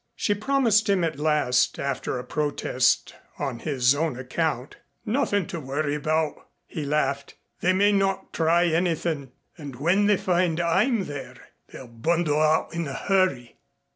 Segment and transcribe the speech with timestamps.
[0.15, 4.77] She promised him at last after a protest on his own account.
[5.05, 7.35] "Nothin' to worry about," he laughed.
[7.59, 12.87] "They may not try anythin', and when they find I'm there they'll bundle out in
[12.87, 13.59] a hurry."